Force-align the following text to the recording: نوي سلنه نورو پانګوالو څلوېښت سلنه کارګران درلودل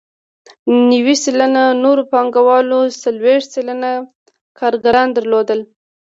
نوي 0.91 1.15
سلنه 1.23 1.63
نورو 1.83 2.03
پانګوالو 2.11 2.79
څلوېښت 3.01 3.49
سلنه 3.55 3.91
کارګران 4.59 5.07
درلودل 5.13 5.59